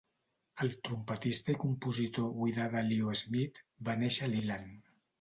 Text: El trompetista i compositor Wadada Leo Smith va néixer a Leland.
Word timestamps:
El 0.63 0.71
trompetista 0.87 1.53
i 1.55 1.59
compositor 1.65 2.33
Wadada 2.41 2.85
Leo 2.91 3.17
Smith 3.23 3.65
va 3.91 4.01
néixer 4.05 4.29
a 4.31 4.35
Leland. 4.37 4.95